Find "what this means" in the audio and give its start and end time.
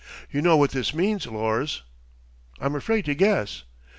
0.57-1.27